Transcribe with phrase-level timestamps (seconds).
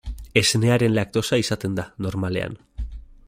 [0.39, 2.61] Esnearen laktosa izaten da, normalean.